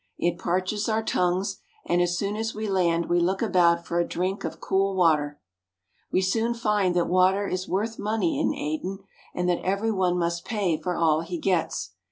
[0.17, 4.03] It parches our tongues, and as soon as we land we look about for a
[4.07, 5.39] drink of cool water.
[6.11, 9.03] We soon find that water is worth money in Aden,
[9.35, 11.91] and that every one must pay for all he gets.